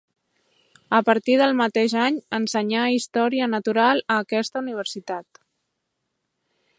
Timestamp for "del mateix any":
1.41-2.17